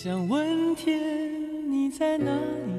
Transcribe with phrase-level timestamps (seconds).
[0.00, 0.96] 想问天，
[1.68, 2.70] 你在哪里？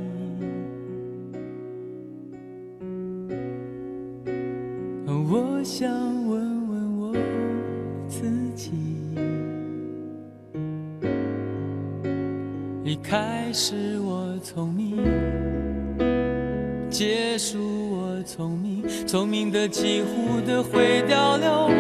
[5.05, 5.89] 我想
[6.29, 7.13] 问问我
[8.07, 8.71] 自己。
[12.85, 14.95] 一开始我聪明，
[16.89, 17.59] 结束
[17.97, 21.78] 我聪明，聪明的几乎的毁掉了我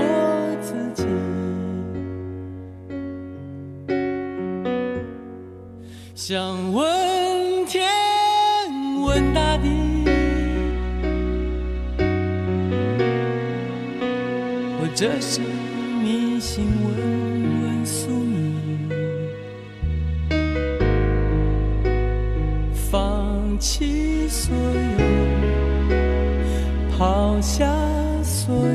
[6.29, 7.89] 想问天，
[9.01, 10.05] 问大地，
[14.79, 15.41] 或者是
[16.03, 16.93] 迷信问
[17.63, 18.55] 问宿命，
[22.75, 25.89] 放弃所有，
[26.95, 27.65] 抛下
[28.21, 28.71] 所有，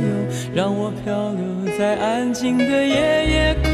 [0.53, 3.74] 让我漂流在安静的夜夜空。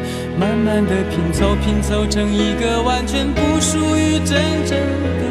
[0.39, 4.77] 慢慢的拼凑，拼凑成一个完全不属于真正
[5.19, 5.30] 的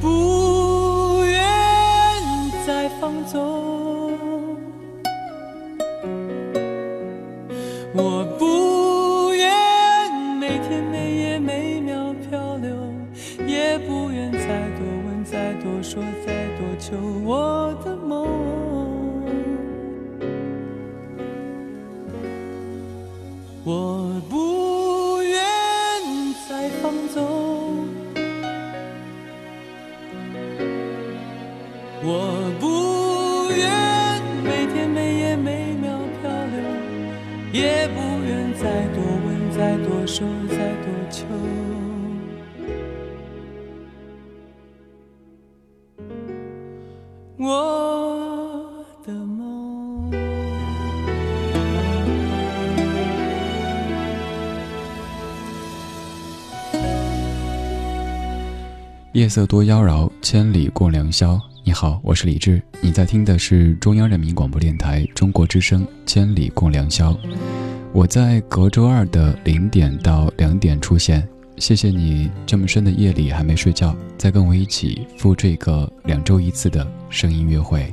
[0.00, 1.42] 不愿
[2.66, 3.67] 再放纵。
[41.10, 41.24] 秋。
[47.38, 47.86] 我。
[59.14, 61.40] 夜色多妖娆，千里共良宵。
[61.64, 67.12] 你好，我是李志，你在听的是中央人民广播电台中国之声《千里共良宵》。
[67.92, 71.26] 我在隔周二的零点到两点出现。
[71.56, 77.92] 谢谢你这么深的夜里还没睡觉，再跟我一起赴这个两周一次的声音约会。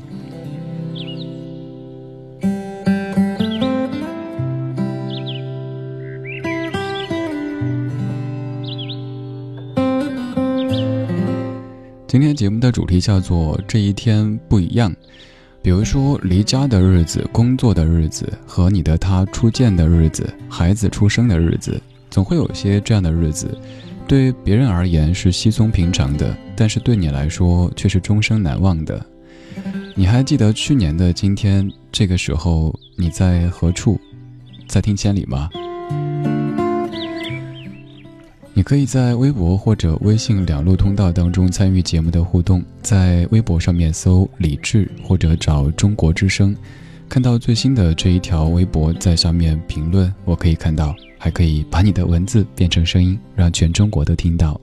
[12.08, 14.96] 今天节目的主题叫做“这一天不一样”，
[15.66, 21.82] 比如说离家的日子、工作的日子和你的他初见的日子、孩子出生的日子，
[22.12, 23.58] 总会有些这样的日子，
[24.08, 29.04] 对别人而言是稀松平常的，但是对你来说却是终生难忘的。
[29.96, 34.00] 你还记得去年的今天这个时候你在何处，
[34.68, 35.50] 在听千里吗？
[38.58, 46.56] 你可以在微博或者微信两路通道当中参与节目的互动，在微博上面搜“李智”或者找“中国之声”，
[47.10, 54.60] 看到最新的这一条微博，在上面评论，我可以看到，还可以把你的文字变成声音，让全中国都听到。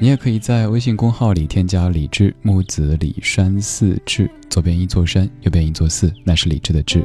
[0.00, 7.04] 你也可以在微信公号里添加“李智木子李山寺志”，左边一座山，右边一座寺，那是李智的智。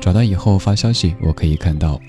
[0.00, 2.00] 找到以后发消息，我可以看到。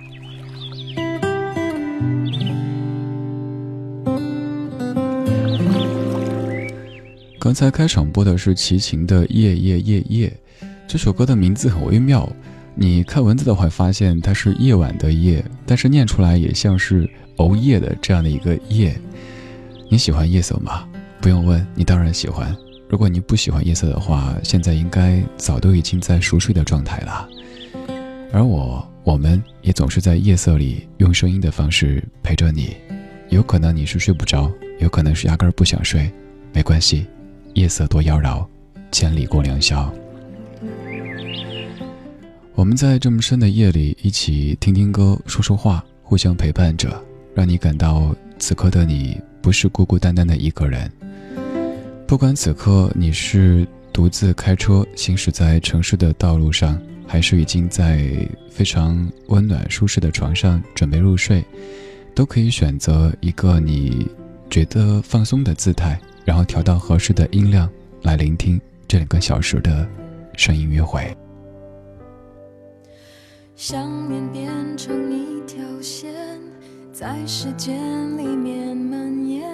[7.47, 10.27] 刚才开场播的是齐秦的《夜夜夜夜》，
[10.85, 12.29] 这首歌的名字很微妙。
[12.75, 18.99] 你看文字的话，发现它是夜晚的夜，但是念出来也像是熬夜的这样的一个夜。
[19.89, 20.85] 你喜欢夜色吗？
[21.21, 22.53] 不用问，你当然喜欢。
[22.89, 27.29] 如果你不喜欢夜色的话，现在应该早都已经在熟睡的状态了。
[28.33, 32.75] 而我，我们也总是在夜色里用声音的方式陪着你。
[33.29, 34.51] 有可能你是睡不着，
[34.81, 36.11] 有可能是压根儿不想睡，
[36.51, 37.07] 没关系。
[37.53, 38.45] 夜色多妖娆，
[38.91, 39.91] 千里共良宵。
[42.53, 46.89] 我们在这么深的夜里一起听听歌、说说话，互相陪伴着，
[47.35, 50.91] 让你感到此刻的你不是孤孤单单的一个人。
[52.07, 58.09] 不管此刻你是独自开车行驶在城市的道路上，还是已经在
[58.49, 61.43] 非常温暖舒适的床上准备入睡，
[62.15, 64.07] 都可以选择一个你
[64.49, 65.99] 觉得放松的姿态。
[66.27, 67.69] 然后调到合适的音量
[68.01, 69.87] 来聆听这两个小时的
[70.35, 71.15] 声音约会。
[73.55, 76.13] 想念变成一条线，
[76.91, 77.77] 在时间
[78.17, 79.49] 里面蔓延，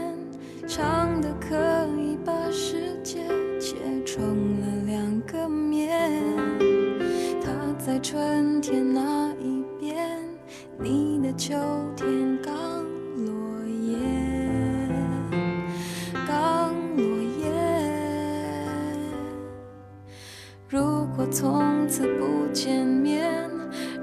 [0.67, 1.55] 长的可
[1.95, 3.19] 以把世界
[3.59, 6.11] 切成了两个面。
[7.39, 10.19] 他在春天那一边，
[10.79, 11.53] 你的秋
[11.95, 12.82] 天刚。
[20.73, 23.29] 如果从此不见面，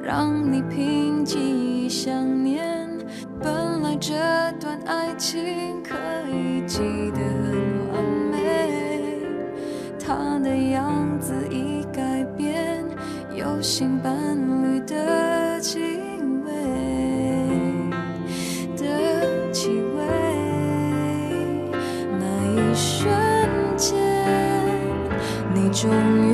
[0.01, 2.15] 让你凭记忆想
[2.45, 2.89] 念。
[3.43, 4.15] 本来这
[4.61, 5.97] 段爱情可
[6.31, 6.79] 以记
[7.11, 7.19] 得
[7.51, 8.39] 很完美，
[9.99, 12.85] 他的样子已改变，
[13.35, 14.15] 有新伴
[14.63, 15.81] 侣的气
[16.45, 16.53] 味
[18.77, 20.05] 的气味。
[22.17, 22.23] 那
[22.55, 23.11] 一瞬
[23.77, 23.99] 间，
[25.53, 25.91] 你终
[26.29, 26.30] 于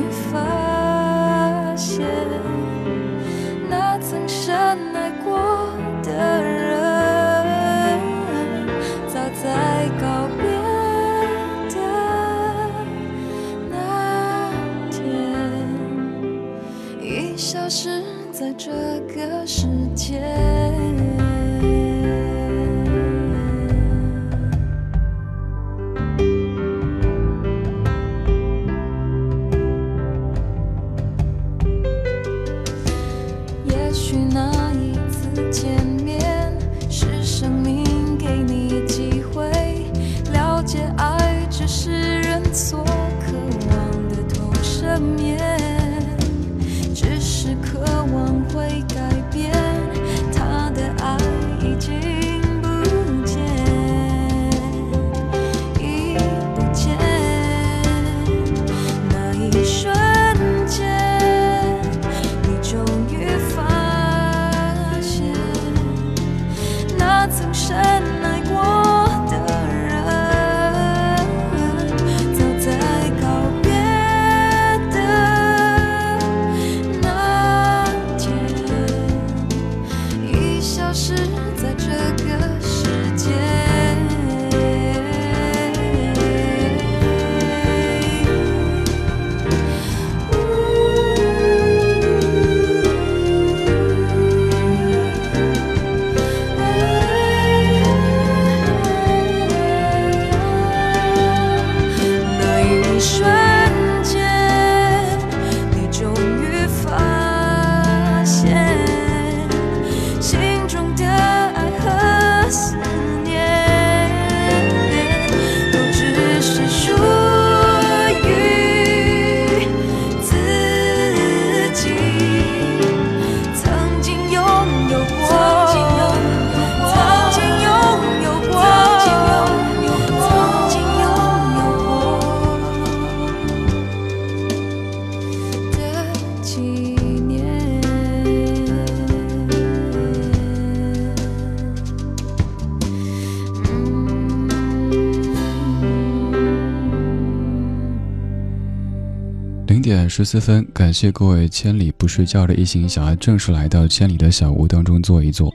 [150.17, 155.53] 十四分，感谢各位千里不睡觉的一行小爱正式来到千里的小屋当中坐一坐。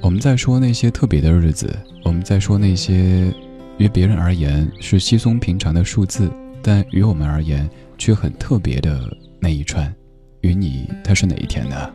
[0.00, 1.70] 我们在说那些特别的日子，
[2.02, 3.30] 我们在说那些
[3.76, 6.30] 于别人而言是稀松平常的数字，
[6.62, 7.68] 但于我们而言
[7.98, 8.98] 却很特别的
[9.38, 9.94] 那一串，
[10.40, 11.90] 与你它是哪一天呢？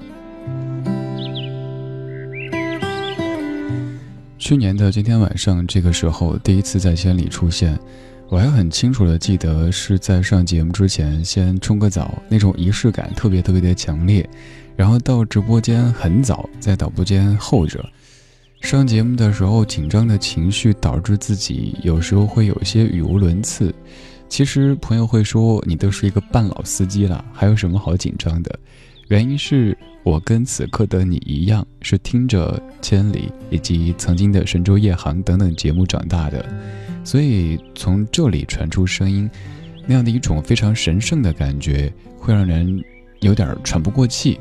[4.38, 7.80] 去年的今天晚上这个时候，第一次在千里出现。
[8.30, 14.28] 我还很清楚的记得是在上节目之前先冲个澡，那种仪式感特别特别的强烈，
[14.76, 17.84] 然后到直播间很早，在导播间候着。
[18.62, 23.74] 上节目的时候紧张的情绪导致自己有时候会有些语无伦次。
[24.28, 28.60] 其实朋友会说你都是一个半老司机了，还有什么好紧张的？
[29.10, 36.46] 原因是我跟此刻的你一样，是听着《千里》以及曾经的《神州夜航》等等节目长大的。
[37.04, 39.28] 所以从这里传出声音，
[39.88, 42.80] 那样的一种非常神圣的感觉，会让人
[43.22, 44.40] 有点喘不过气。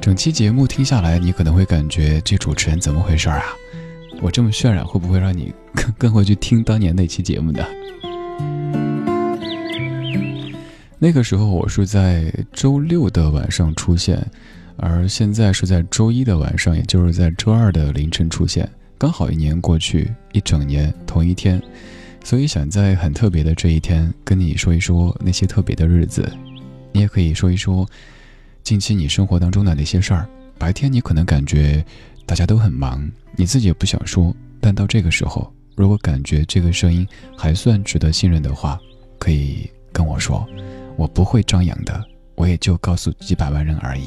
[0.00, 3.42] 整期节目听下来，你可能会感觉这主持人怎么回事啊？
[4.22, 7.64] 我这么渲染，会不会让你 更更会去听当年那期节目呢？
[11.02, 14.22] 那个时候我是在周六的晚上出现，
[14.76, 18.68] 而现在是在周一的晚上，也就是在周二的凌晨出现。
[18.98, 21.58] 刚好一年过去，一整年同一天，
[22.22, 26.30] 所以想在很特别的这一天跟你说一说那些特别的日子。
[26.92, 27.88] 你也可以说一说
[28.62, 30.28] 近期你生活当中的那些事儿。
[30.58, 31.82] 白天你可能感觉
[32.26, 38.78] 大家都很忙，你自己也不想说，但到这个时候，如果感觉这个声音还算值得信任的话，
[39.18, 40.46] 可以跟我说，
[41.00, 42.04] 我不会张扬的，
[42.34, 44.04] 我也就告诉几百万人而已。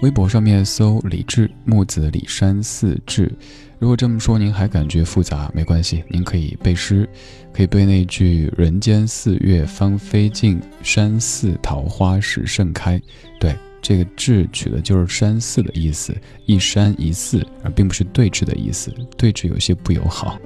[0.00, 3.32] 微博上面搜李志木子李山寺志，
[3.78, 7.08] 如果这么说您还感觉复杂，没关系，您可以背诗，
[7.54, 13.00] 可以背那句“人间四月芳菲尽，山寺桃花始盛开”。
[13.40, 20.38] 对，这个志取的就是山寺的意思，一山一寺，而并不是对峙的意思，对峙有些不友好。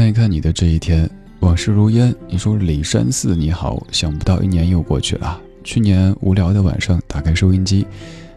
[0.00, 1.06] 看一看你的这一天。
[1.40, 5.38] 往事如烟，你说李山寺你好，想不到一年又过去了。
[5.62, 7.86] 去年无聊的晚上，打开收音机，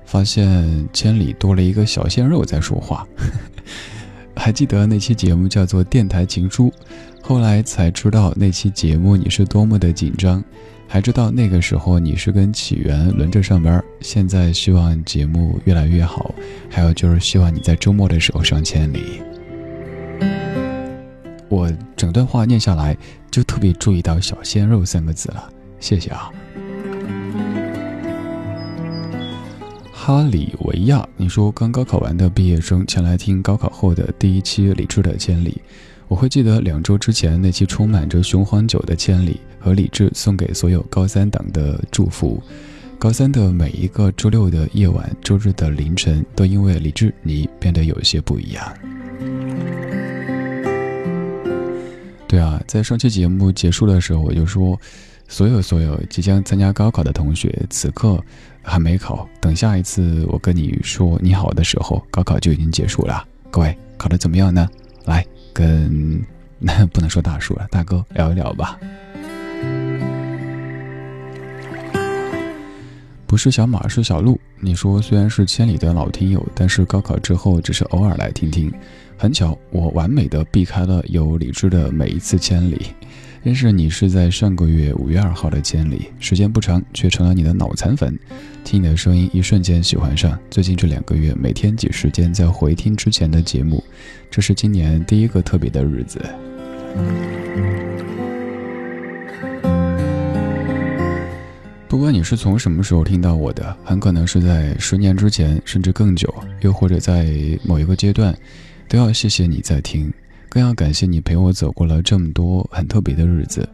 [0.06, 3.08] 发现千里多了一个小鲜肉在说话。
[4.36, 6.68] 还记得那期节目叫做《电台情书》，
[7.22, 10.44] 后来才知道那期节目你是多么的紧张，
[10.86, 13.82] 还知道那个时候你是跟起源轮着上班。
[14.02, 16.36] 现在希望节目越来越好，
[16.70, 19.22] 还有就是希望你在周末的时候上千里。
[21.54, 22.98] 我整段话念下来，
[23.30, 25.48] 就特别注意到“小鲜肉”三个字了，
[25.80, 26.32] 谢谢啊。
[29.92, 35.62] 哈里维亚，你说刚高考完的毕业生前来听高考后的第一期理智的千里，
[36.08, 42.42] 我会记得两周之前那期充满着雄黄酒的千里和理智送给所有高三党的祝福。
[42.98, 48.74] 高三的每一个周六的夜晚、周日的凌晨，都因为理智你变得有些不一样。
[52.34, 54.76] 对啊，在上期节目结束的时候，我就说，
[55.28, 58.20] 所有所有即将参加高考的同学，此刻
[58.64, 63.24] 还没考，等下一次我跟你说你好的时候，高考就已经结束了。
[63.52, 64.68] 各位考得怎么样呢？
[65.06, 65.24] 来
[65.54, 66.26] 跟
[66.58, 68.80] 那 不能说大叔了，大哥聊一聊吧。
[73.28, 74.42] 不是小马，是小鹿。
[74.60, 78.74] 你说虽然是千里的老听友，但是高考之后只是偶尔来听听。
[79.18, 82.88] 很巧，我完美的避开了有理智的每一次千里。
[83.42, 88.18] 认识你是在上个月五月二号的千里，时间不长，却成了你的脑残粉。
[88.64, 90.40] 听你的声音，一瞬间喜欢上。
[90.50, 93.84] 最近这两个月，每天挤时间在回听之前的节目。
[94.32, 96.22] 这是今年第一个特别的日子。
[101.90, 107.30] 不管你是从什么时候听到我的，很可能是在十年之前，甚至更久，又或者在
[107.64, 108.34] 某一个阶段，
[108.88, 110.14] 都要谢谢你在听，
[110.50, 113.68] 更要感谢你陪我走过了这么多很特别的日子。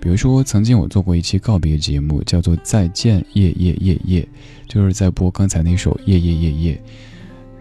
[0.00, 4.22] 比如说，曾经我做过一期告别节目，叫做《再见夜夜夜夜》，
[4.68, 6.74] 就是在播刚才那首《夜夜夜夜》。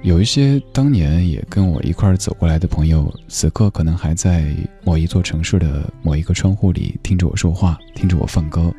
[0.04, 8.72] 有一些当年也跟我一块儿走过来的朋友，此刻可能还在某一座城市的某一个窗户里听着我说话，听着我放歌。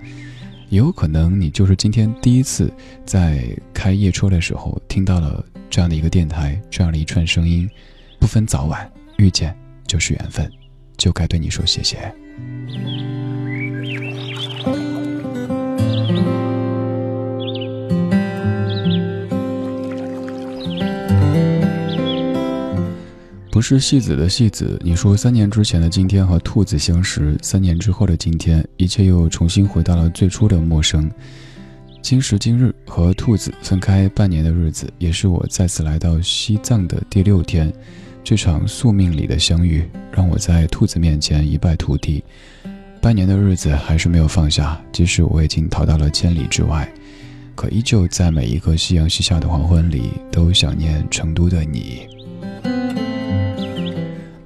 [0.68, 2.72] 也有可能你就是今天第一次
[3.04, 3.44] 在
[3.74, 7.68] 开夜车的时候听到了这样的一个电台，这样的一串声音，
[8.18, 9.56] 不分早晚，遇见
[9.86, 10.50] 就是缘分，
[10.96, 12.12] 就该对你说谢谢。
[23.50, 24.80] 不是戏子的戏子。
[24.84, 31.10] 你说三年之前的今天和兔子相识，三年之后的今天，一切又重新回到了最初的陌生。
[32.00, 37.72] 今时今日和兔子分开半年的日子，也是我再次来到西藏的第六天。
[38.28, 39.82] 这场宿命里的相遇，
[40.12, 42.22] 让我在兔子面前一败涂地。
[43.00, 46.86] 半年的日子还是没有放下，即使我已经逃到了千里之外。
[47.54, 52.06] 可依旧在每一个夕阳西下的黄昏里，都想念成都的你。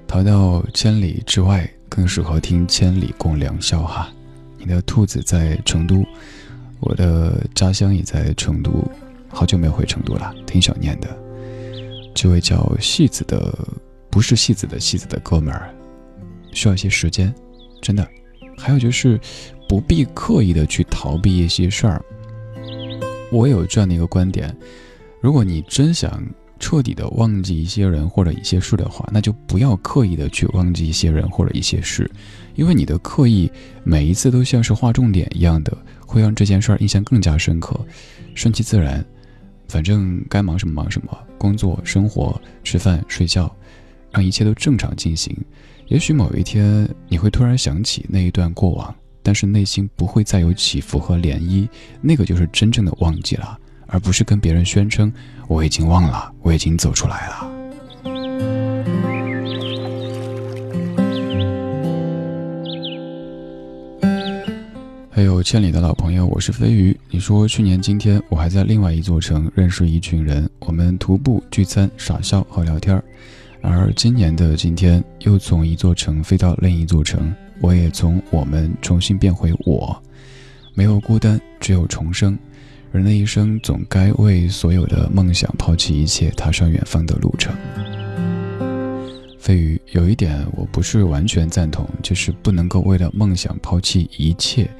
[0.06, 4.08] 逃到千里之外，更适合听《千里共良宵》哈。
[4.58, 6.04] 你的兔子在成都，
[6.78, 8.88] 我的家乡也在成都，
[9.28, 11.21] 好久没有回成都了，挺想念的。
[12.14, 13.56] 这位叫戏子的，
[14.10, 15.74] 不是戏子的戏子的哥们儿，
[16.52, 17.34] 需要一些时间，
[17.80, 18.06] 真的。
[18.56, 19.18] 还有就是，
[19.68, 22.04] 不必刻意的去逃避一些事儿。
[23.32, 24.54] 我有这样的一个观点：
[25.20, 26.22] 如果你真想
[26.60, 32.08] 彻底的忘记一些人或者一些事的话，那就不要刻意的去忘记一些人或者一些事，
[32.54, 33.50] 因为你的刻意
[33.82, 37.80] 每一次都像是划重点一样的，会让这件事儿印象更加深刻。
[38.34, 39.04] 顺其自然，
[39.72, 43.50] 反正该忙什么忙什么，工作、生活、吃饭、睡觉，
[44.10, 45.34] 让一切都正常进行。
[45.86, 48.94] 也许某一天你会突然想起那一段过往。
[49.22, 51.66] 但是内心不会再有起伏和涟漪，
[52.02, 53.56] 那个就是真正的忘记了，
[53.86, 55.10] 而不是跟别人宣称
[55.48, 57.51] 我已经忘了，我已经走出来了。
[65.14, 66.98] 还有千里的老朋友，我是飞鱼。
[67.10, 73.04] 你说去年今天我还在另外一座城认识一群人，我们徒步聚餐、傻笑和聊天儿
[73.60, 77.30] 而今年的今天又从一座城飞到另一座城。
[77.60, 79.94] 我也从我们重新变回我，
[80.72, 82.36] 没有孤单，只有重生。
[82.90, 87.54] 人的一生总该为所有的梦想抛弃一切，踏上远方的路程。
[89.42, 94.70] 飞鱼，有一点我不是完全赞同，就是不能够为了梦想抛弃一切，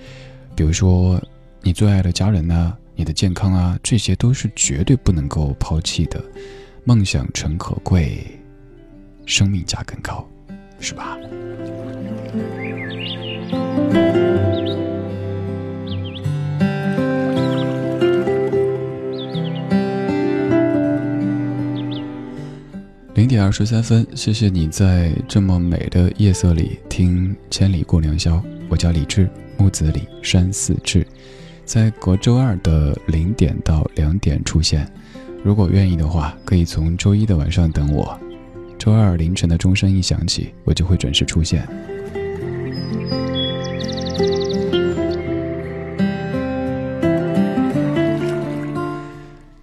[0.55, 1.21] 比如说
[1.63, 6.23] 你最爱的家人呐，你的健康啊，这些都是绝对不能够抛弃的。
[6.85, 8.25] 梦想诚可贵，
[9.27, 10.25] 生命价更高，
[10.79, 11.19] 是吧？
[23.15, 28.37] 零点二十三分，谢谢你在这么美的夜色里听《千里过良宵》。
[28.71, 31.07] 我叫李志，木子李，山寺志，
[31.67, 34.91] 在隔周二的零点到两点出现。
[35.45, 38.19] 如果愿意的话，可以从周一的晚上等我。
[38.79, 41.69] 周二凌晨的钟声一响起，我就会准时出现。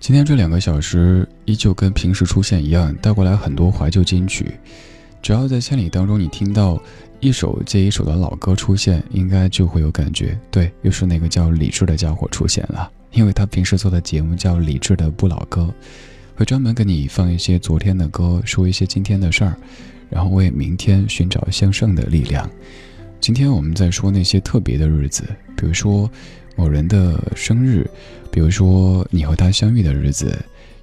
[0.09, 4.51] 今天这两个小时依旧跟平时出现一样，带过来很多怀旧金曲。
[5.21, 6.81] 只要在千里当中你听到
[7.19, 10.35] 一首接一首的老歌出现，应该就会有感觉。
[10.49, 15.71] 对，又是那个叫李志的家伙出现了，因为他平时做的节目叫李志的不老歌，
[16.33, 19.55] 会专门给你放一些昨天的歌，说一些今天的事儿，
[20.09, 22.49] 然后为明天寻找向上的力量。
[23.21, 25.23] 今天我们在说那些特别的日子，
[25.55, 26.09] 比如说
[26.55, 27.87] 某人的生日。
[28.31, 30.37] 比如说你和他相遇的日子，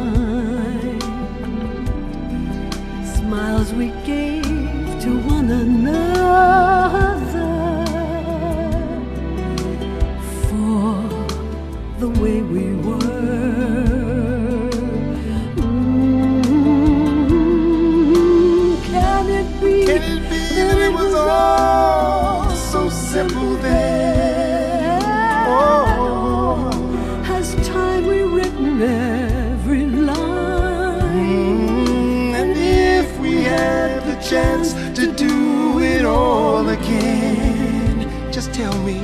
[38.32, 38.98] Just tell me.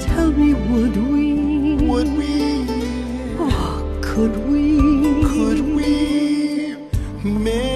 [0.00, 1.74] Tell me, would we?
[1.86, 2.66] Would we?
[3.38, 4.76] Oh, could we?
[5.22, 6.76] Could we?
[7.22, 7.71] Maybe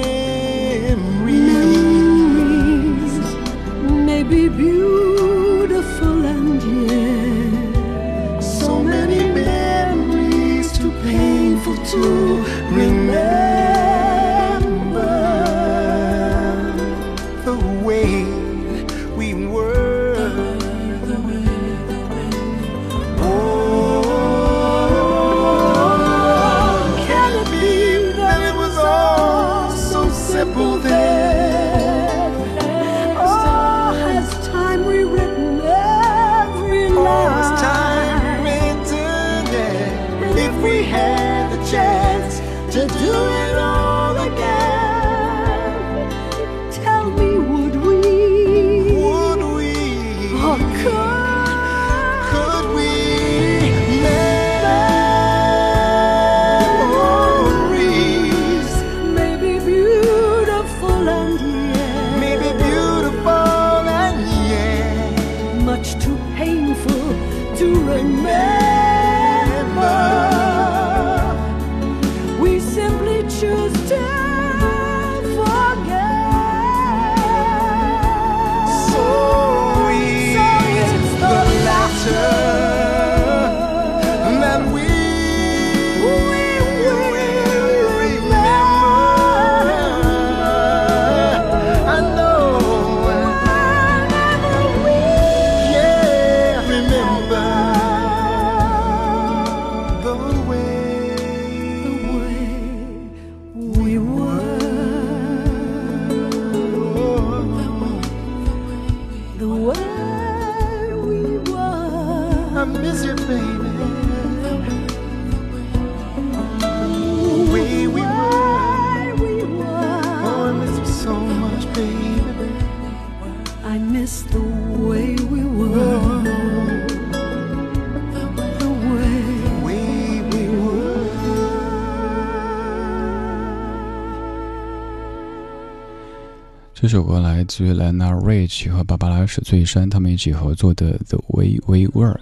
[137.46, 142.14] 自于兰纳·瑞奇和芭芭拉·史翠珊他们一起合作的《The Way We Were》，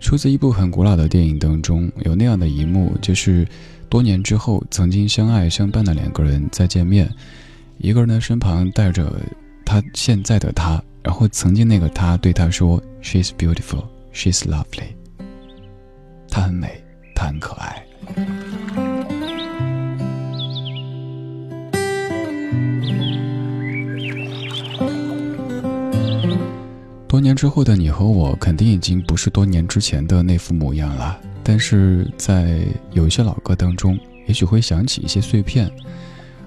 [0.00, 1.90] 出自一部很古老的电影当中。
[2.04, 3.46] 有那样的一幕，就是
[3.88, 7.10] 多年之后，曾经相爱相伴的两个人再见面，
[7.78, 9.10] 一个人的身旁带着
[9.64, 14.94] 他现在的他，然后曾经那个他对他说：“She's beautiful, she's lovely。”
[16.28, 16.82] 她很美，
[17.14, 17.85] 她很可爱。
[27.08, 31.18] 多年之后的你和我，肯定已经不是多年之前的那副模样了。
[31.44, 32.58] 但是在
[32.92, 35.70] 有一些老歌当中，也许会想起一些碎片。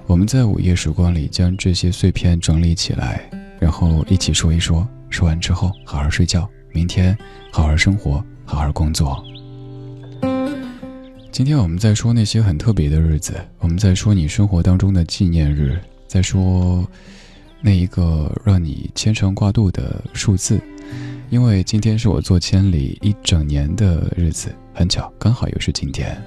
[0.06, 4.86] 我们在午夜时光里将这些碎片整理起来，然后一起说一说。
[5.10, 7.18] 说完之后，好好睡觉，明天
[7.52, 9.24] 好好生活，好好工作。
[11.32, 16.86] 今天我们在说那些很特别的日子，我们在说你生活当中的纪念日，在说
[17.62, 20.60] 那一个让你牵肠挂肚的数字，
[21.30, 26.18] 因为今天是我做千里一整年的日子，很巧，刚好又是今天。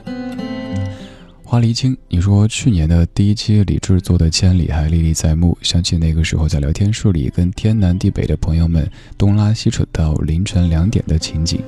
[1.42, 11.62] 花梨青，你说去年的第一期李志做的千里还历历在目，想起那个时候在聊天室里跟天南地北的朋友们东拉西扯到凌晨两点的情景，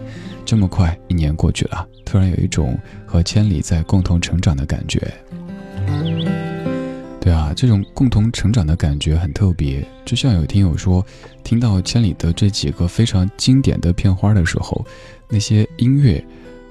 [0.44, 5.12] 这么快一年过去了，突然有一种和千里在共同成长的感觉。
[7.24, 9.82] 对啊，这种共同成长的感觉很特别。
[10.04, 11.02] 就像有听友说，
[11.42, 14.84] 听到千里的这几个非常经典的片花的时候，
[15.30, 16.22] 那些音乐，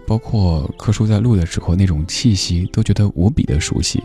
[0.06, 4.00] 包括柯叔在录的时候那种气息，都觉得无比的熟悉。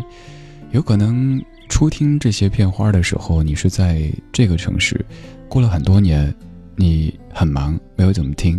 [0.73, 5.05] 有可能初听这些片花的时候，你是在这个城市，
[5.51, 6.35] 过了很多年，
[6.77, 8.59] 你很忙，没有怎么听。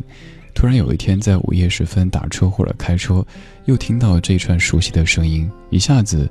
[0.54, 3.26] 突然有一天在午夜时分打车或者开车，
[3.66, 6.30] 又听到这串熟悉的声音，一下子。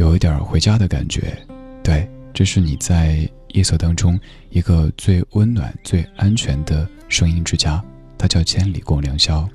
[0.00, 1.36] 有一点回家的感觉，
[1.84, 7.84] 对，这是你在夜色当中一个最温暖、最安全的声音之家，
[8.16, 9.46] 它叫千里共良宵。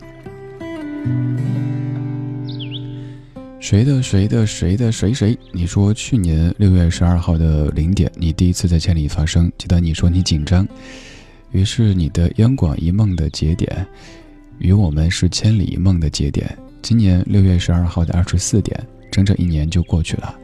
[3.59, 5.35] 谁的谁的谁的谁谁？
[5.51, 10.67] 你说去年六月十二号的零点，你第一次在千里发声，记得你说你紧张，
[11.53, 13.83] 于是你的央广一梦的节点，
[14.59, 16.55] 与我们是千里一梦的节点。
[16.83, 18.79] 今年六月十二号的二十四点。
[19.15, 20.37] 整整一年就过去了，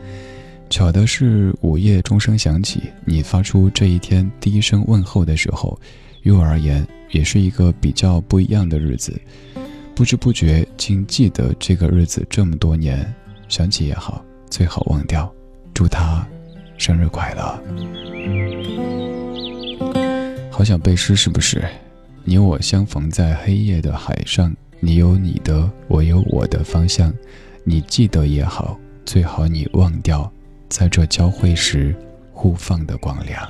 [0.69, 5.77] 巧的是午夜钟声响起，你发出这一天第一声问候的时候，
[6.21, 9.19] 于我而言也是一个比较不一样的日子。
[9.93, 13.13] 不知不觉竟记得这个日子这么多年，
[13.49, 15.29] 想起也好，最好忘掉。
[15.73, 16.25] 祝他
[16.77, 17.61] 生日快乐！
[20.49, 21.61] 好想背诗，是不是？
[22.23, 27.13] 你我相逢在黑夜的海上，你有你的，我有我的方向。
[27.63, 30.29] 你记得也好，最好你忘掉，
[30.67, 31.95] 在这交汇时
[32.33, 33.47] 互放的光亮。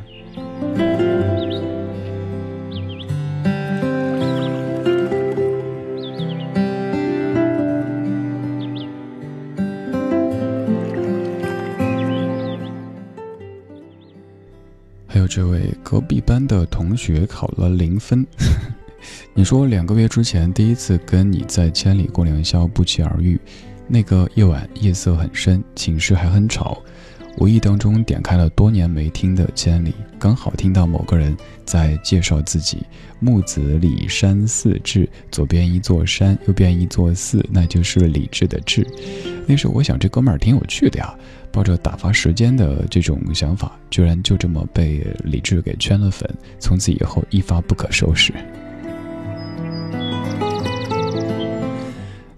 [15.07, 18.25] 还有这位隔壁班的同学考了零分。
[19.33, 23.39] 你说两个月之前第一次跟你在千里共良宵不期而遇，
[23.93, 26.81] 那个夜晚夜色很深，寝室还很吵。
[27.37, 32.85] 无意当中点开了多年没听的《千里》，刚好听到某个人在介绍自己：
[33.19, 38.87] 木子李山寺志，左边一座山，右边一座寺，那就是李志的志。
[39.45, 41.13] 那时候我想这哥们儿挺有趣的呀，
[41.51, 48.33] 抱着打发时间的这种想法，居然就这么被李志给圈了粉，从此以后一发不可收拾。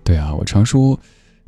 [0.03, 0.99] 对啊，我常说，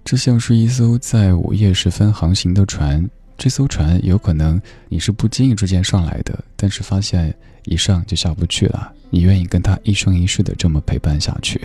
[0.06, 3.10] 这像是一艘在午夜时分航行的船。
[3.40, 8.94] 这艘船有可能你是不经意之间上来的，但是发现一上就下不去了。
[9.10, 11.60] 你愿意跟他一生一世的这么陪伴下去？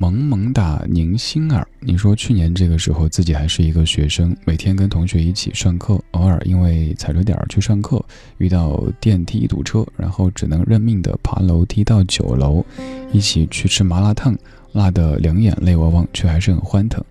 [0.00, 8.04] 萌萌哒宁心儿，你说去年这个时候自己还是一个学生，每天跟同学一起上课，偶尔因为踩着点儿去上课，
[8.36, 12.64] 遇到电梯堵车，然后只能认命的爬楼梯到九楼，
[13.12, 14.36] 一起去吃麻辣烫。
[14.72, 17.02] 辣得两眼泪汪汪，却还是很欢腾。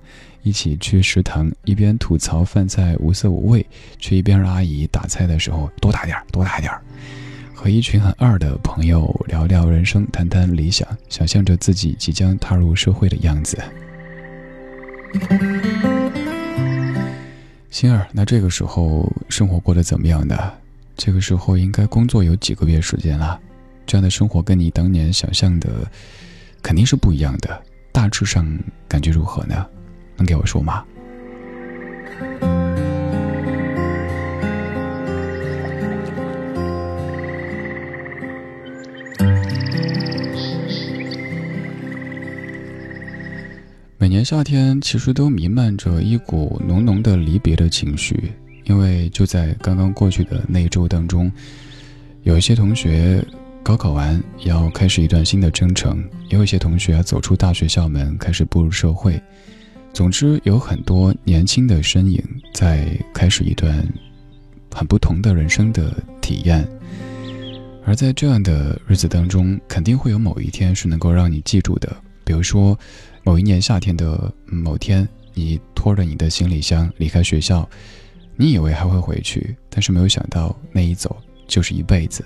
[0.43, 3.65] 一起去食堂，一边吐槽饭菜无色无味，
[4.00, 6.82] 却一边让阿姨打菜的时候多打点儿，多打点儿。
[7.58, 13.58] 和一群很二的朋友聊聊人生，谈谈理想，想象着自己即将踏入社会的样子。
[17.72, 20.54] 星儿，那这个时候生活过得怎么样呢？
[20.96, 23.39] 这个时候应该工作有几个月时间了？
[23.88, 25.67] 这样的生活跟你当年想象的？
[26.62, 27.60] 肯定是不一样的，
[27.91, 28.48] 大致上
[28.88, 29.65] 感觉如何呢？
[30.15, 30.86] 能给我说吗？
[44.08, 48.32] 每年夏天其实都弥漫着一股浓浓的离别的情绪，
[48.63, 51.30] 因为就在刚刚过去的那一周当中，
[52.24, 53.22] 有一些同学。
[53.62, 59.22] 高考完要开始一段新的征程，也有一些同学走出大学校门，开始步入社会。
[59.91, 63.86] 总之，有很多年轻的身影在开始一段
[64.74, 66.65] 很不同的人生的体验。
[67.84, 71.93] 而在这样的日子当中，肯定会有某一天是能够让你记住的。
[72.24, 72.78] 比如说，
[73.27, 77.67] 某一年夏天的某天，你拖着你的行李箱离开学校，
[78.37, 81.13] 你以为还会回去，但是没有想到那一走
[81.45, 82.23] 就是一辈子。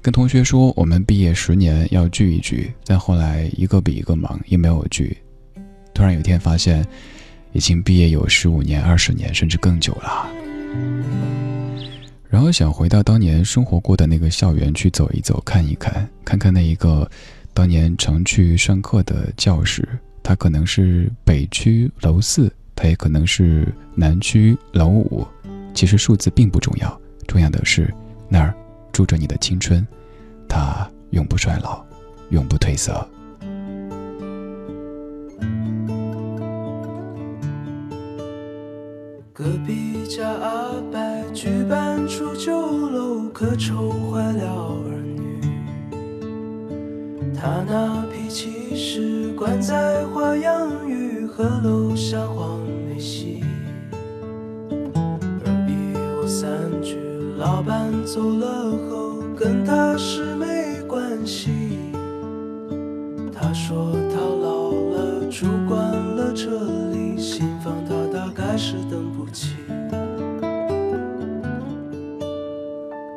[0.00, 5.14] 跟同学说，我们毕业十年要聚一聚，但后来一个比一个忙，也没有聚。
[5.92, 6.82] 突然有一天发现，
[7.52, 10.30] 已经毕业有十五年、二十年，甚至更久了。
[12.30, 17.06] 然后想回到当年生活过的那个校园去走一走、看一看，看看那一个
[17.52, 19.86] 当年常去上课的教室。
[20.22, 25.26] 它可能是北区楼四，它也可能是南区楼五。
[25.74, 27.92] 其实数字并不重要，重要的是
[28.28, 28.54] 那儿。
[28.92, 29.86] 住着你的青春，
[30.46, 31.82] 它永不衰老，
[32.28, 32.92] 永不褪色。
[39.32, 42.52] 隔壁家阿伯举办出酒
[42.90, 45.11] 楼，可愁坏了儿女。
[47.34, 53.42] 他那脾气是惯在花样鱼和楼下黄梅戏。
[55.44, 56.48] 而一我三
[56.82, 56.96] 句，
[57.38, 61.50] 老板走了后，跟他是没关系。
[63.32, 66.48] 他说他老了，住惯了这
[66.90, 69.56] 里，新房他大概是等不起。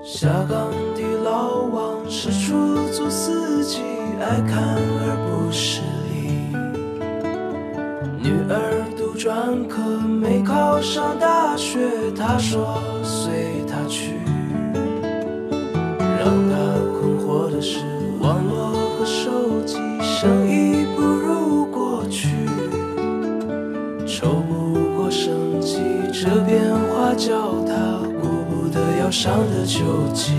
[0.03, 3.81] 下岗的老王是出租司机，
[4.25, 6.49] 爱看而不是理。
[8.17, 11.77] 女儿读专科没考上大学，
[12.17, 14.15] 他说随他去。
[16.17, 16.55] 让他
[16.97, 17.85] 困惑的是，
[18.19, 22.49] 网络和手机生意不如过去，
[24.07, 25.77] 抽不过生计，
[26.11, 30.33] 这变化叫他顾不得要上的九级。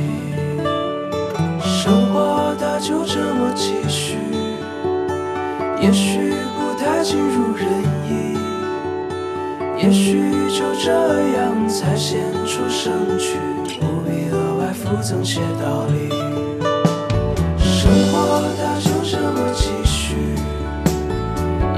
[1.63, 2.36] 生活
[2.79, 4.19] 它就这么继续，
[5.81, 7.67] 也许不太尽如人
[8.07, 8.37] 意，
[9.83, 10.93] 也许就这
[11.39, 13.39] 样才显出生趣，
[13.81, 16.11] 不必额外附赠些道理。
[17.59, 20.17] 生活它就这么继续，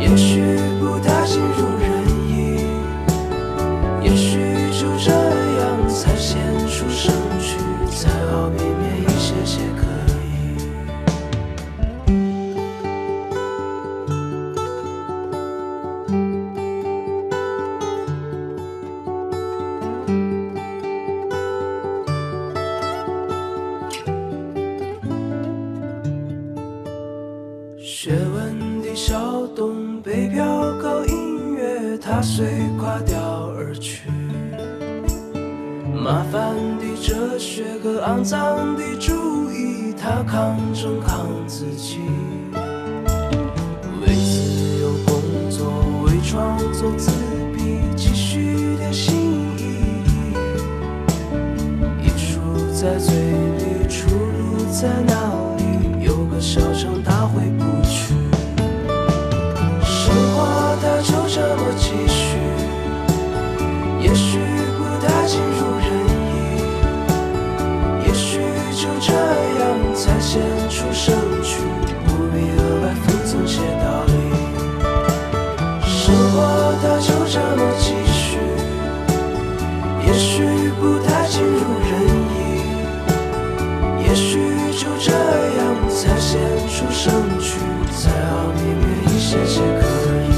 [0.01, 1.78] 也许不太尽如
[76.81, 78.39] 它就这么继续，
[80.07, 80.45] 也许
[80.81, 81.91] 不太尽如人
[82.31, 82.37] 意，
[84.07, 84.39] 也许
[84.73, 87.59] 就这样才显出生趣，
[87.93, 89.83] 才好避免一些些刻
[90.29, 90.31] 意。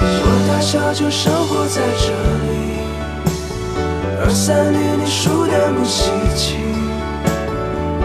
[0.00, 2.06] 我大小就生活在这
[2.46, 2.48] 里，
[4.24, 6.56] 二三年的书店不稀奇，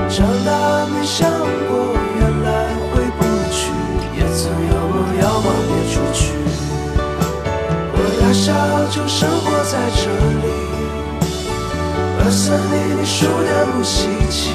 [0.10, 1.30] 长大没想
[1.70, 1.72] 过
[8.44, 8.52] 小
[8.90, 10.50] 就生活在这里。
[12.24, 14.50] 二三年的书店不稀奇，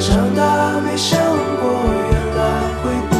[0.00, 1.20] 长大没想
[1.60, 1.68] 过
[2.10, 2.40] 原来
[2.80, 3.12] 会不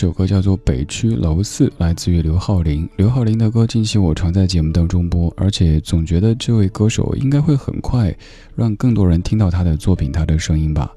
[0.00, 2.88] 首歌叫做《北区楼四》，来自于刘浩林。
[2.96, 8.10] 刘浩林的歌近期我常在节目当中播，而且总觉得这位歌手应该会很快
[8.56, 10.90] 让更多人听到他的作品、他的声音吧。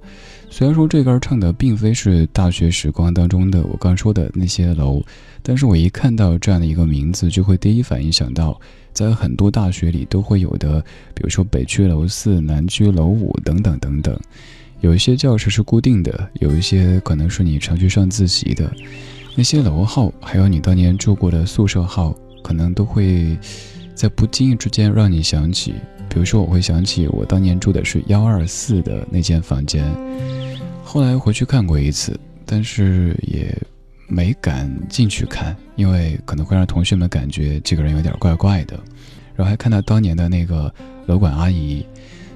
[0.50, 5.02] 虽然说这歌唱的并非是大学时光当中的我刚说的那些楼，
[5.42, 8.58] 但是我一看到这样的一个名字，就会第一反应想到，
[8.94, 10.80] 在很多大学里都会有的，
[11.14, 14.18] 比如说北区楼四、南区楼五等等等等。
[14.84, 18.70] 有一些教室是固定的，有一些可能是你常去上自习的，
[19.34, 22.14] 那些楼号，还有你当年住过的宿舍号，
[22.44, 23.38] 可能都会
[23.96, 25.74] 在不经意之间让你想起。
[26.10, 29.90] 比如说，我会想起我当年住的是幺二四的那间房间，
[30.84, 33.58] 后来回去看过一次，但是也
[34.10, 38.78] 没敢进去看，因为可能会让同学们感觉这个人有点怪怪的。
[39.34, 40.72] 然后还看到当年的那个
[41.06, 41.86] 楼管阿姨。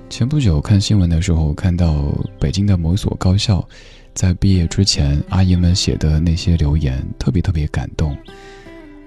[0.09, 3.67] 前不久看新闻的时候，看到北京的某所高校，
[4.13, 8.17] 在毕业之前，阿姨们写的那些留言，特别特别感动。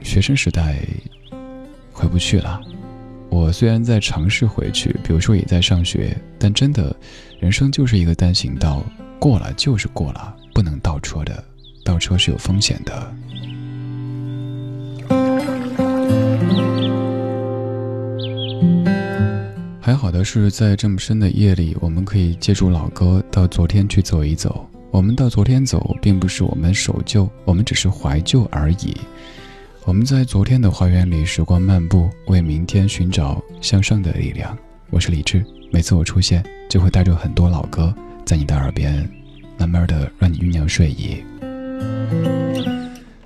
[0.02, 0.76] 学生时代
[1.92, 2.60] 回不去了，
[3.28, 6.94] 我虽然在尝试回去，比如说也在上学，但真的，
[7.40, 8.84] 人生就是一个单行道，
[9.18, 11.42] 过了就是过了，不能倒车的，
[11.84, 13.14] 倒车是有风险的。
[19.90, 24.64] 还好的是，在这么深的夜里，我们可以借助老歌到昨天去走一走。
[24.92, 28.96] 我们到昨天走，并不是我们守旧，我们只是怀旧而已。
[29.84, 34.56] 我们在昨天的花园里时光漫步，为明天寻找向上的力量。
[34.90, 37.92] 我是李志，每次我出现，就会带着很多老歌，
[38.24, 39.10] 在你的耳边，
[39.58, 41.16] 慢慢的让你酝酿睡意。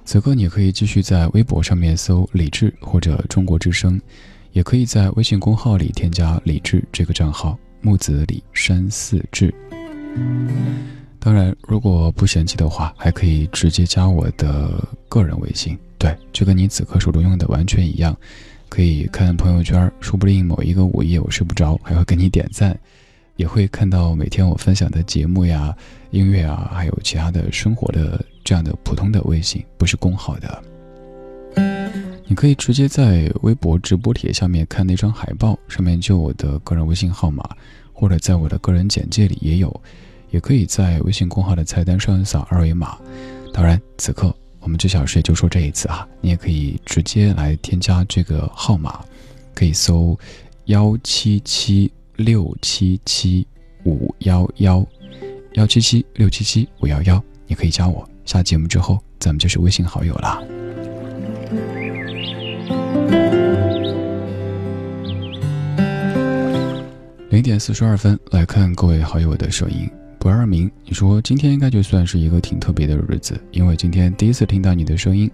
[0.06, 4.00] 此刻你可以继续在微博上面搜李志或者中国之声。
[4.55, 9.52] 也可以在微信公号里添加“李志”这个账号，木子李山寺志。
[11.18, 15.76] 当然，如果不嫌弃的话，还可以直接加我的个人微信。
[15.98, 18.16] 对，就跟你此刻手中用的完全一样，
[18.68, 22.78] 可以看朋友圈，说不定某一个午夜我睡不着，还会给你点赞，
[23.34, 25.76] 也会看到每天我分享的节目呀、
[26.12, 30.62] 音乐啊，还有其他的生活的这样的普通的微信，不是公号的。
[32.26, 37.48] 你可以直接在微博直播帖下面看那张海报，上面就我的个人微信号码，
[37.92, 39.82] 或者在我的个人简介里也有，
[40.30, 42.98] 也可以在微信公号的菜单上扫二维码。
[43.52, 44.34] 当然，此刻。
[44.60, 48.98] 我们这小时就说这一次啊，你也可以直接来添加这个号码，
[49.54, 50.18] 可以搜
[50.64, 53.46] 幺七七六七七
[53.84, 54.86] 五幺幺
[55.52, 58.08] 幺七七六七七五幺幺，你可以加我。
[58.24, 60.42] 下节目之后，咱们就是微信好友了。
[67.35, 69.91] 零点四十二分，来看各位好友的声音。
[70.20, 75.28] 不二明，你说今天应该就算是一个挺特别的日子，因为今天第一次听到你的声音，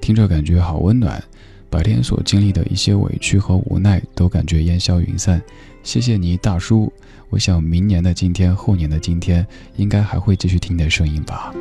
[0.00, 1.20] 听着感觉好温暖，
[1.68, 5.42] 白天所经历的一些委屈和无奈都感觉烟消云散。
[5.82, 6.92] 谢谢你，大叔。
[7.30, 9.44] 我想明年的今天，后年的今天，
[9.74, 11.52] 应该还会继续听你的声音吧。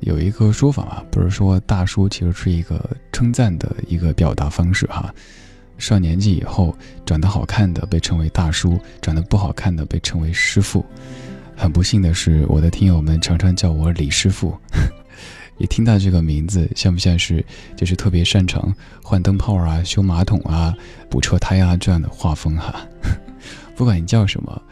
[0.00, 5.14] 有一个说法嘛，不是说大叔其实是一个称赞的一个表达方式哈。
[5.78, 10.84] 上年纪以后，长得好看的被称为大叔，长得不好看的被称为师傅。
[11.56, 14.56] 很不幸的是，我的听友们常常叫我李师傅。
[15.58, 17.44] 一听到这个名字，像不像是
[17.76, 20.74] 就是特别擅长换灯泡啊、修马桶啊、
[21.08, 22.84] 补车胎啊这样的画风哈？
[23.76, 24.62] 不管你叫什么，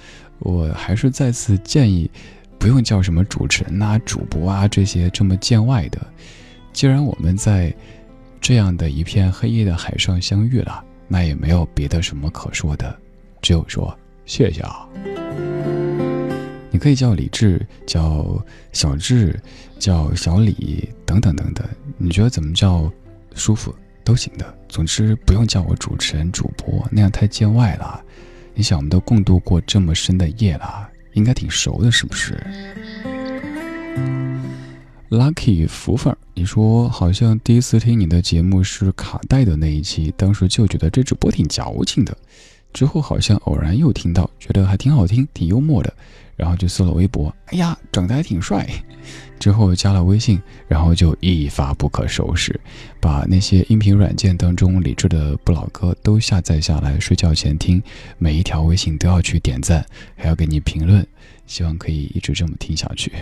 [0.41, 2.11] 我还是再次建议，
[2.59, 6.05] 不用叫什么主持人呐、主播啊这些这么见外的。
[6.73, 7.73] 既然我们在
[8.41, 10.83] 这样的一片黑夜的海上相遇了。
[11.13, 12.99] 那也没有别的什么可说的，
[13.43, 13.95] 只有说
[14.25, 14.89] 谢谢啊。
[16.71, 18.43] 你可以叫李志，叫
[18.73, 19.39] 小志，
[19.79, 22.91] 叫小李等等等等，你觉得怎么叫
[23.35, 24.59] 舒服都行的。
[24.71, 28.03] 总之不用叫我主持人、主播，那样太见外了。
[28.55, 32.43] 你想，我们都共度过这么深的夜了，应该挺熟的，是不是
[35.13, 42.17] ？Lucky 福粉，你说好像第一次听你的节目是卡带的那一期，当时就觉得这主播挺矫情的。
[42.73, 45.93] 之后好像偶然又听到，觉得还挺好听，挺幽默的，
[46.35, 48.67] 然后就搜了微博，哎呀，长得还挺帅。
[49.39, 52.59] 之后加了微信，然后就一发不可收拾，
[52.99, 57.83] 把那些音频软件当中理智的不老歌都下载下来，睡觉前听，
[58.17, 59.85] 每一条微信都要去点赞，
[60.17, 61.07] 还要给你评论，
[61.47, 63.13] 希望可以一直这么听下去。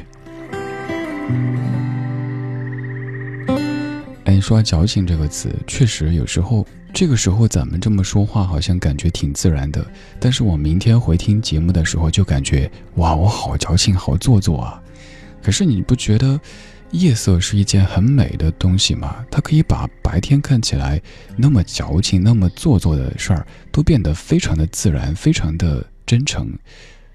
[4.25, 9.85] 哎，说矫情这个词，确实有时候，这个时候咱们这么说话，好像感觉挺自然的。
[10.21, 14.81] 但是我明天回听节目的时候，就感觉哇，我好矫情，好做作啊。
[15.43, 16.39] 可是你不觉得
[16.93, 19.25] 夜色是一件很美的东西吗？
[19.31, 21.01] 它可以把白天看起来
[21.37, 26.53] 那么矫情、那么做作的事儿，都变得非常的自然，非常的真诚。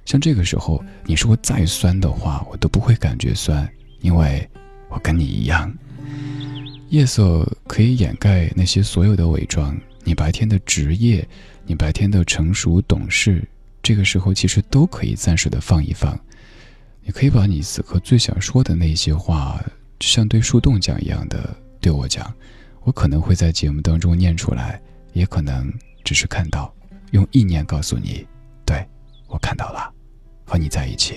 [0.06, 3.70] 像这个时候，你说再酸的话，我都不会感觉酸。
[4.06, 4.48] 因为
[4.88, 5.76] 我跟你一样，
[6.90, 9.76] 夜色可以掩盖那些所有的伪装。
[10.04, 11.28] 你白天的职业，
[11.66, 13.44] 你白天的成熟懂事，
[13.82, 16.16] 这个时候其实都可以暂时的放一放。
[17.02, 19.60] 你可以把你此刻最想说的那些话，
[20.00, 22.32] 像对树洞讲一样的对我讲。
[22.84, 24.80] 我可能会在节目当中念出来，
[25.14, 26.72] 也可能只是看到，
[27.10, 28.24] 用意念告诉你，
[28.68, 28.86] 对
[29.28, 29.92] 我看到了，
[30.46, 31.16] 和你在一起。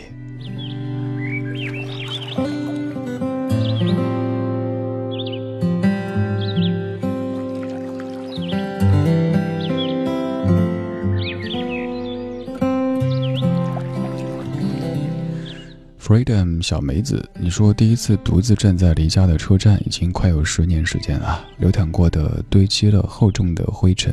[16.08, 21.46] Freedom 小梅子，你说第一次独自站在离家的车站，已经快有十年时间了。
[21.58, 24.10] 流淌过的堆积了厚重的灰尘，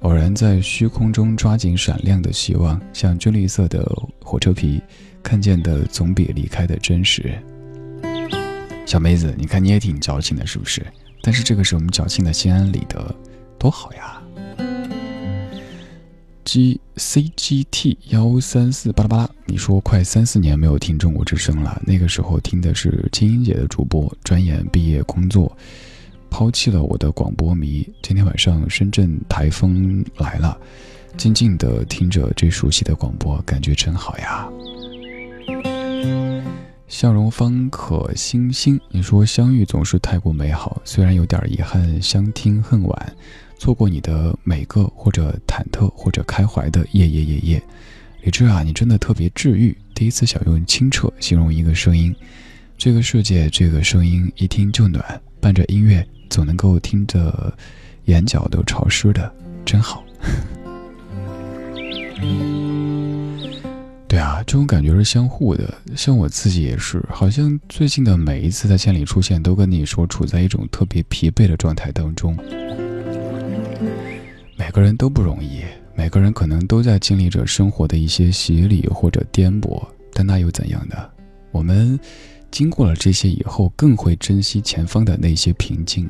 [0.00, 3.90] 偶然在虚空中抓紧闪亮的希望，像军绿色的
[4.22, 4.82] 火车皮，
[5.22, 7.32] 看见的总比离开的真实。
[8.84, 10.84] 小梅子，你看你也挺矫情的，是不是？
[11.22, 13.16] 但是这个是我们矫情的心安理得，
[13.58, 14.20] 多好呀
[16.44, 21.80] ！G C G T 幺三四巴拉巴拉，你说快三四年没有听中国之声了。
[21.86, 25.56] 那个时候听的是青音姐的主播，转眼毕业工作，
[26.30, 27.88] 抛弃了我的广播迷。
[28.02, 30.56] 今天晚上深圳台风来了，
[31.16, 34.48] 静静的听着这熟悉的广播，感觉真好呀。
[36.86, 43.16] 笑容方可星星，你说相遇总是太过美好，虽然有点遗憾，相听恨晚。
[43.64, 47.62] 错过你的每个或者忐忑或者开怀的夜夜夜夜，
[48.20, 49.74] 李志啊，你真的特别治愈。
[49.94, 52.14] 第一次想用清澈形容一个声音，
[52.76, 55.02] 这个世界这个声音一听就暖，
[55.40, 57.56] 伴着音乐总能够听着
[58.04, 59.32] 眼角都潮湿的，
[59.64, 60.04] 真好。
[64.06, 65.72] 对啊，这种感觉是相互的。
[65.96, 72.36] 像我自己也是，好像最近的每一次在千里出现，都跟你说处在一种特别疲惫的状态当中。
[74.56, 75.62] 每个人都不容易。
[75.96, 79.82] 每个人可能都在经历着生活的一些洗礼或者颠簸，
[80.12, 80.96] 但那又怎样呢？
[81.50, 81.98] 我们
[82.50, 86.08] 经过了这些以后，更会珍惜前方的那些平静。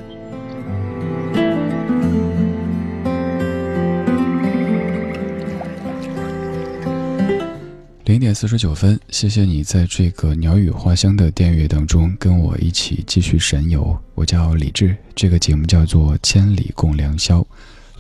[8.05, 13.99] 零点四十九分，谢谢你在这个鸟语花香的电乐当中跟我一起继续神游。
[14.15, 17.41] 我叫李志，这个节目叫做《千里共良宵》。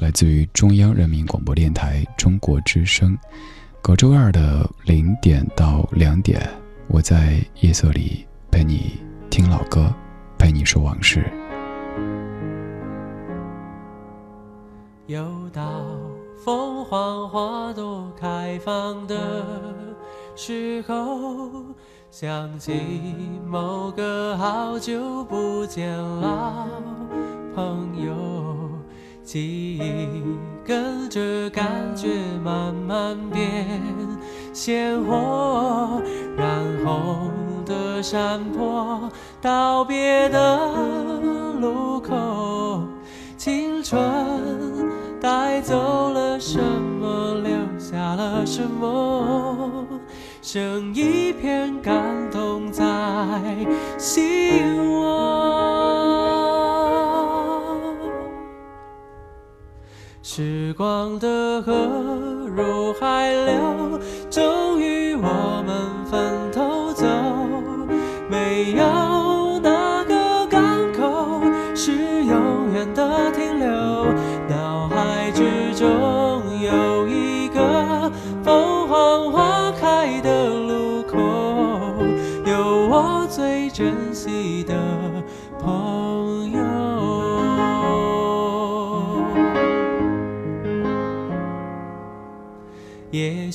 [0.01, 3.17] 来自于中央人民广播电台中国之声，
[3.81, 6.41] 隔周二的零点到两点，
[6.89, 8.99] 我在夜色里陪你
[9.31, 9.95] 听老歌，
[10.37, 11.25] 陪你说往事。
[15.07, 15.63] 又到
[16.45, 19.45] 凤凰花朵开放的
[20.35, 21.63] 时候，
[22.11, 22.73] 想起
[23.47, 26.67] 某个好久不见老
[27.55, 28.44] 朋友。
[29.25, 30.23] 记忆
[30.65, 31.65] 跟着感
[31.97, 32.09] 觉
[32.45, 33.81] 慢慢变
[34.53, 36.03] 鲜活，
[36.37, 36.47] 染
[36.85, 37.31] 红
[37.65, 39.11] 的山坡，
[39.41, 40.59] 道别的
[41.59, 42.83] 路口，
[43.39, 43.99] 青春
[45.19, 49.87] 带走了什么，留下了什么，
[50.43, 52.85] 剩一片感动在
[53.97, 55.64] 心窝。
[61.05, 62.24] 唱的歌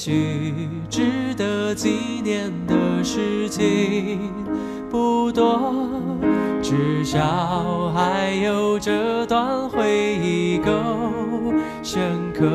[0.02, 0.54] 许
[0.90, 1.90] 值得纪
[2.24, 4.32] 念的事情
[4.90, 5.90] 不多，
[6.62, 10.72] 至少还有这段回忆够
[11.84, 12.02] 深
[12.34, 12.48] 刻。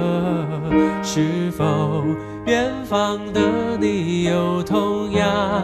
[1.02, 2.02] 是否
[2.46, 5.62] 远方的你有同样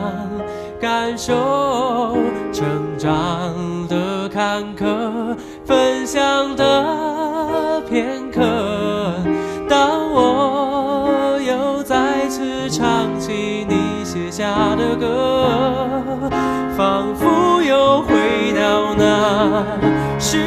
[0.78, 2.14] 感受？
[2.52, 2.68] 成
[2.98, 7.09] 长的坎坷，分享的
[14.40, 16.30] 下的歌，
[16.74, 19.62] 仿佛又回到那
[20.18, 20.38] 时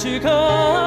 [0.00, 0.79] 时刻。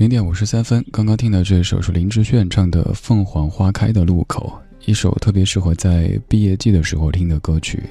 [0.00, 4.50] 零点五十三分，刚刚听的这首是林志炫唱的《凤凰花开的路口》，
[4.90, 7.82] 一首特别适合在毕业季的时候听的歌曲。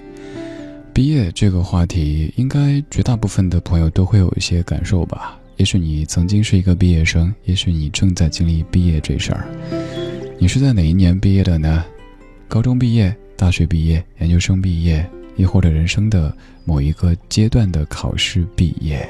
[0.91, 5.39] 毕业这个话题，应该绝大部分的朋友都会有一些感受吧？
[5.57, 9.47] 也许你曾经是一个毕业生，也许你正在经历毕业这事儿。
[10.39, 11.86] 你是在哪一年毕业的呢？
[12.47, 15.07] 高中毕业、大学毕业、研究生毕业，
[15.38, 16.36] 亦或者人生的
[16.66, 19.07] 某一个阶段的考试毕业？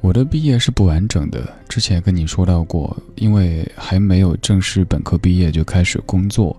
[0.00, 6.56] 我的毕业是不完整的，之前跟你说到过，因为还没有正式本科毕业就开始工作，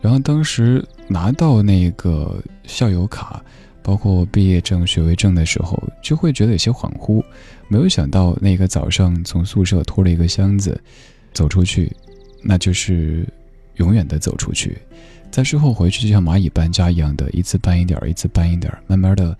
[0.00, 3.42] 然后当时拿到那个校友卡，
[3.82, 7.22] 包括毕业证、学位证的时候，就会觉得有些恍惚，
[7.66, 10.80] 没有想到那个早上从宿舍拖了一个箱子
[11.34, 11.92] 走出去，
[12.42, 13.26] 那就是
[13.74, 14.78] 永远的走出去，
[15.32, 19.36] 在之后回去就像蚂蚁搬家一样的，一次搬一点儿，一次搬一点儿，慢慢的。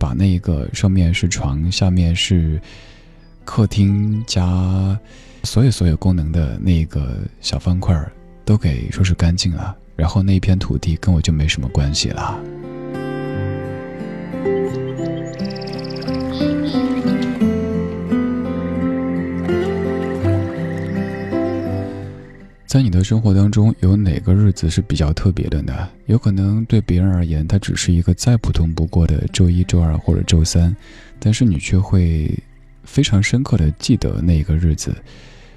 [0.00, 2.58] 把那个上面是床，下面是
[3.44, 4.98] 客厅加
[5.44, 7.94] 所有所有功能的那个小方块
[8.46, 12.40] 都给收拾干净了，然后那片土地跟我就没什么关系了。
[22.70, 25.88] 在你的生活当中，有哪个日子是比较特别的呢？
[26.06, 30.72] 有可能对别人而言，它只是一个再普通不过的周一、周二或者周三，
[31.18, 32.32] 但是你却会
[32.84, 34.94] 非常深刻的记得那一个日子。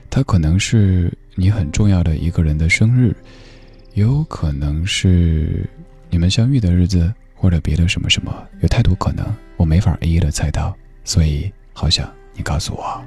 [0.09, 3.15] 它可能是你很重要的一个人的生日，
[3.93, 5.69] 也有可能是
[6.09, 9.23] 你们相遇的日子，或者别的什么什么，有太多可能，
[9.55, 12.99] 我没法一一的猜到，所以好想你告诉我。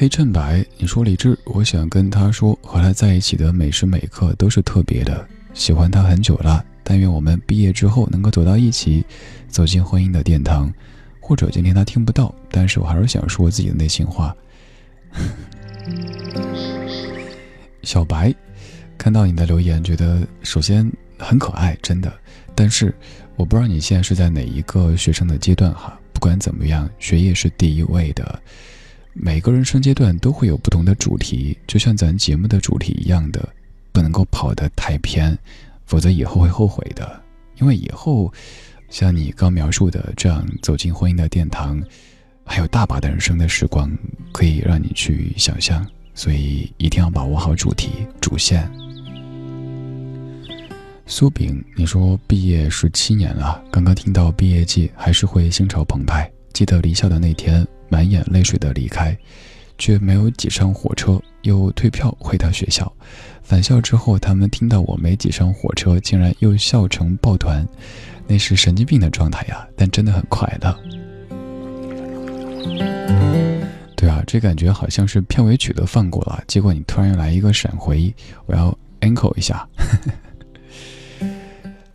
[0.00, 6.64] 黑衬白，你说李志，我想跟他说，和他在一起的每时每刻都是特别的，喜欢他很久了。
[6.84, 9.04] 但愿我们毕业之后能够走到一起，
[9.48, 10.72] 走进婚姻的殿堂。
[11.18, 14.32] 或者今天他听不到，但是我还是想说自己的内心话。
[17.82, 18.32] 小白，
[18.96, 20.88] 看到你的留言，觉得首先
[21.18, 22.12] 很可爱，真的。
[22.54, 22.94] 但是
[23.34, 25.98] 我不知道你现在是在哪一个学生的阶段哈。
[26.12, 28.40] 不管怎么样，学业是第一位的。
[29.12, 33.48] 每个人生阶段都会有不同的主题，就像咱节目的主题一样的，
[33.92, 35.36] 不能够跑得太偏，
[35.86, 37.20] 否则以后会后悔的。
[37.60, 38.32] 因为以后，
[38.88, 41.82] 像你刚描述的这样走进婚姻的殿堂，
[42.44, 43.90] 还有大把的人生的时光
[44.30, 45.84] 可以让你去想象，
[46.14, 47.90] 所以一定要把握好主题
[48.20, 48.70] 主线。
[51.06, 56.30] 苏炳，你说毕业十七年了，刚刚听到毕业季，还是会心潮澎湃。
[56.52, 57.66] 记得离校的那天。
[57.88, 59.16] 满眼泪水的离开，
[59.78, 62.90] 却没有挤上火车，又退票回到学校。
[63.42, 67.66] 返校之后，他们听到我没挤上火车，竟然又笑成抱团，
[68.26, 69.66] 那是神经病的状态呀！
[69.74, 70.78] 但真的很快乐。
[73.96, 78.14] 对啊，这感觉好像是片尾曲都放过了，结果你突然又来一个闪回，
[78.46, 79.66] 我要 echo 一下。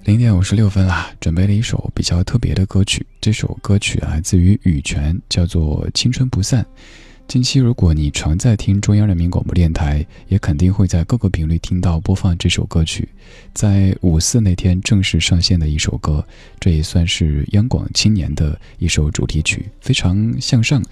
[0.06, 3.06] 零点五十六分啦，准备了一首比较特别的歌曲。
[3.22, 6.62] 这首歌曲来自于羽泉，叫做《青春不散》。
[7.26, 13.08] 近期如果你常在听中央人民广播电台，也肯定会在各个频率听到播放这首歌曲。
[13.54, 16.26] 在五四那天正式上线的一首歌，
[16.60, 20.84] 这也算是央广青年的一首主题曲，非常向上、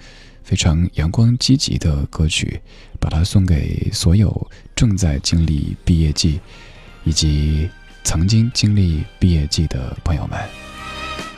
[0.42, 2.58] 非常阳光积极的歌曲，
[2.98, 6.40] 把它送给所有正在经历毕业季
[7.04, 7.68] 以及。
[8.04, 10.38] 曾经经历毕业季的朋友们，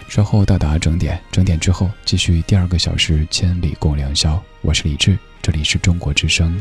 [0.09, 4.43] 稍后到达整点，整点之后继续第二个小时千里共良宵。
[4.61, 6.59] 我是李志，这里是中国之声。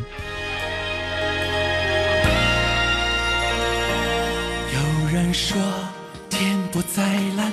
[4.73, 5.57] 有人说
[6.29, 7.03] 天不再
[7.37, 7.51] 蓝，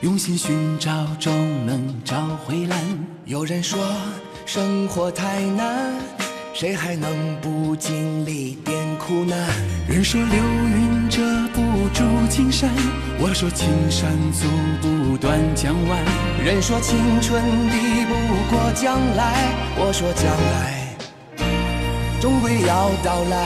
[0.00, 2.78] 用心寻找终能找回蓝。
[3.24, 3.84] 有人说
[4.44, 5.94] 生活太难，
[6.58, 9.38] 谁还能不经历点苦难？
[9.86, 11.60] 人说流云遮不
[11.92, 12.70] 住青山，
[13.18, 14.48] 我说青山阻
[14.80, 15.98] 不断江湾。
[16.42, 18.14] 人说青春抵不
[18.48, 20.96] 过将来，我说将来
[22.22, 23.36] 终归要到来。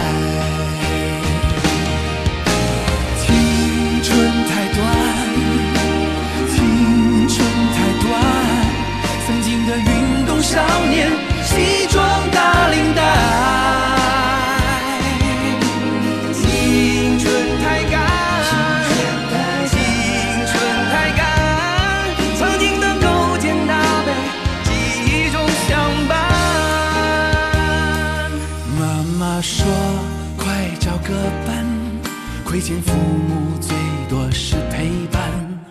[3.18, 3.26] 青
[4.04, 4.14] 春
[4.46, 4.86] 太短，
[6.46, 7.42] 青春
[7.74, 8.08] 太短，
[9.26, 11.10] 曾经的运动少年，
[11.50, 13.02] 西装打领带
[16.32, 17.94] 青春太短
[19.68, 19.76] 青
[20.46, 20.52] 春
[20.92, 21.20] 太短
[22.38, 23.72] 曾经的勾肩搭
[24.06, 24.08] 背
[24.62, 24.70] 记
[25.06, 25.36] 忆中
[25.66, 25.68] 相
[26.08, 26.10] 伴
[28.78, 28.80] 妈
[29.18, 29.66] 妈说
[30.36, 31.08] 快找个
[31.44, 31.66] 伴
[32.44, 33.58] 亏欠父母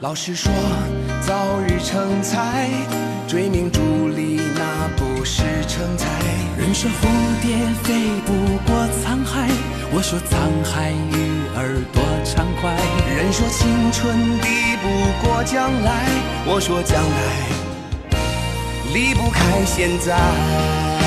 [0.01, 0.49] 老师说，
[1.19, 2.69] 早日成才，
[3.27, 6.07] 追名逐利那不是成才。
[6.57, 7.05] 人说蝴
[7.41, 8.31] 蝶飞不
[8.65, 9.49] 过沧海，
[9.91, 12.71] 我说沧海鱼儿多畅快。
[13.13, 14.87] 人说青春抵不
[15.27, 16.07] 过将来，
[16.45, 17.11] 我说将来
[18.93, 20.98] 离不开现在。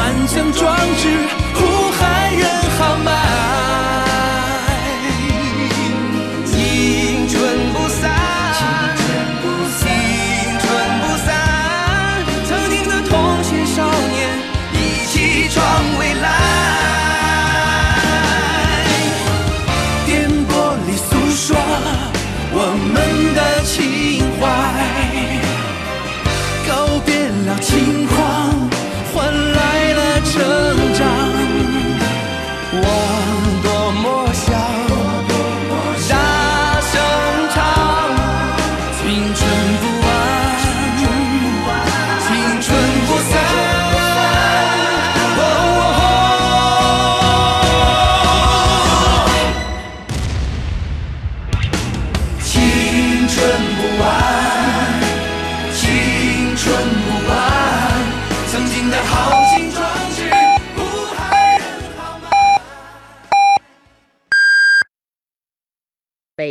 [0.00, 1.08] 满腔壮志，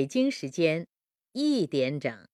[0.09, 0.87] 京时间
[1.33, 2.28] 一点整。